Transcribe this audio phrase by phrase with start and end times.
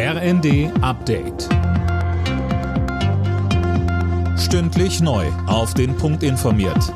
[0.00, 1.48] RND Update.
[4.38, 5.26] Stündlich neu.
[5.48, 6.94] Auf den Punkt informiert.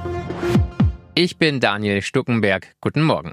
[1.16, 2.76] Ich bin Daniel Stuckenberg.
[2.80, 3.32] Guten Morgen.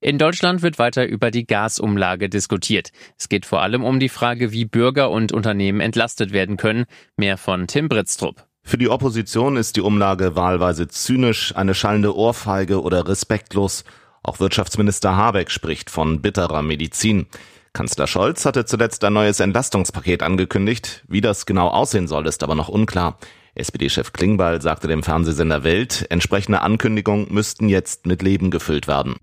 [0.00, 2.90] In Deutschland wird weiter über die Gasumlage diskutiert.
[3.16, 6.84] Es geht vor allem um die Frage, wie Bürger und Unternehmen entlastet werden können.
[7.16, 8.46] Mehr von Tim Britztrup.
[8.62, 13.84] Für die Opposition ist die Umlage wahlweise zynisch, eine schallende Ohrfeige oder respektlos.
[14.22, 17.28] Auch Wirtschaftsminister Habeck spricht von bitterer Medizin.
[17.74, 21.02] Kanzler Scholz hatte zuletzt ein neues Entlastungspaket angekündigt.
[21.08, 23.18] Wie das genau aussehen soll, ist aber noch unklar.
[23.56, 29.16] SPD-Chef Klingbeil sagte dem Fernsehsender Welt, entsprechende Ankündigungen müssten jetzt mit Leben gefüllt werden.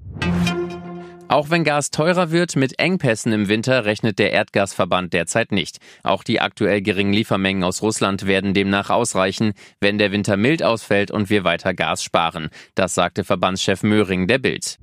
[1.30, 5.78] Auch wenn Gas teurer wird, mit Engpässen im Winter rechnet der Erdgasverband derzeit nicht.
[6.04, 11.10] Auch die aktuell geringen Liefermengen aus Russland werden demnach ausreichen, wenn der Winter mild ausfällt
[11.10, 12.50] und wir weiter Gas sparen.
[12.76, 14.78] Das sagte Verbandschef Möhring der Bild.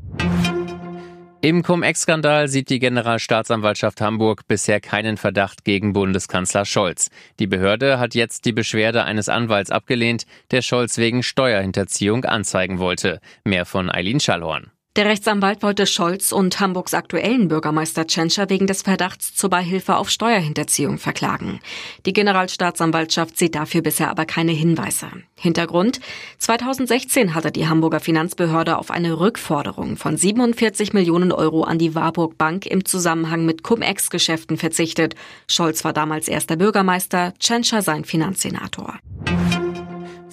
[1.41, 7.10] Im Cum-Ex-Skandal sieht die Generalstaatsanwaltschaft Hamburg bisher keinen Verdacht gegen Bundeskanzler Scholz.
[7.38, 13.21] Die Behörde hat jetzt die Beschwerde eines Anwalts abgelehnt, der Scholz wegen Steuerhinterziehung anzeigen wollte.
[13.45, 14.73] Mehr von Eileen Schallhorn.
[14.99, 20.10] Der Rechtsanwalt wollte Scholz und Hamburgs aktuellen Bürgermeister Tschentscher wegen des Verdachts zur Beihilfe auf
[20.10, 21.60] Steuerhinterziehung verklagen.
[22.05, 25.07] Die Generalstaatsanwaltschaft sieht dafür bisher aber keine Hinweise.
[25.37, 26.01] Hintergrund?
[26.38, 32.37] 2016 hatte die Hamburger Finanzbehörde auf eine Rückforderung von 47 Millionen Euro an die Warburg
[32.37, 35.15] Bank im Zusammenhang mit Cum-Ex-Geschäften verzichtet.
[35.46, 38.99] Scholz war damals erster Bürgermeister, Tschentscher sein Finanzsenator.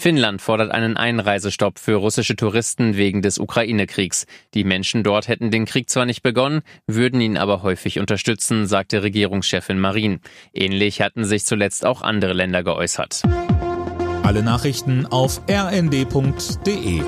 [0.06, 4.28] Finnland fordert einen Einreisestopp für russische Touristen wegen des Ukraine-Kriegs.
[4.54, 9.02] Die Menschen dort hätten den Krieg zwar nicht begonnen, würden ihn aber häufig unterstützen, sagte
[9.02, 10.20] Regierungschefin Marin.
[10.54, 13.24] Ähnlich hatten sich zuletzt auch andere Länder geäußert.
[14.22, 17.02] Alle Nachrichten auf rnd.de